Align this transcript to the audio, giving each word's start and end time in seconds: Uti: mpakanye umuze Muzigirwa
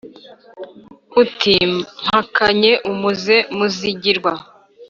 Uti: 1.21 1.55
mpakanye 2.03 2.71
umuze 2.91 3.35
Muzigirwa 3.55 4.31